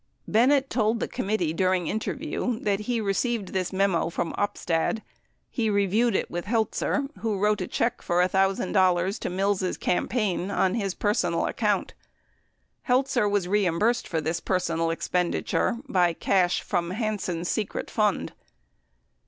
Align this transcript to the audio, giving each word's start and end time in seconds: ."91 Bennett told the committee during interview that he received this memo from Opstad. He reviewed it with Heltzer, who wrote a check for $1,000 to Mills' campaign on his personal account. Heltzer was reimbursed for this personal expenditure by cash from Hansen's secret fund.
."91 0.25 0.33
Bennett 0.49 0.69
told 0.71 0.99
the 0.99 1.07
committee 1.07 1.53
during 1.53 1.85
interview 1.85 2.57
that 2.61 2.79
he 2.79 2.99
received 2.99 3.49
this 3.49 3.71
memo 3.71 4.09
from 4.09 4.33
Opstad. 4.33 5.03
He 5.47 5.69
reviewed 5.69 6.15
it 6.15 6.27
with 6.31 6.45
Heltzer, 6.45 7.07
who 7.19 7.37
wrote 7.37 7.61
a 7.61 7.67
check 7.67 8.01
for 8.01 8.15
$1,000 8.27 9.19
to 9.19 9.29
Mills' 9.29 9.77
campaign 9.77 10.49
on 10.49 10.73
his 10.73 10.95
personal 10.95 11.45
account. 11.45 11.93
Heltzer 12.89 13.29
was 13.29 13.47
reimbursed 13.47 14.07
for 14.07 14.19
this 14.19 14.39
personal 14.39 14.89
expenditure 14.89 15.77
by 15.87 16.13
cash 16.13 16.63
from 16.63 16.89
Hansen's 16.89 17.47
secret 17.47 17.91
fund. 17.91 18.33